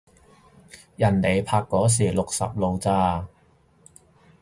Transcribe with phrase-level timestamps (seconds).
[0.95, 3.27] 人哋拍嗰時六十路咋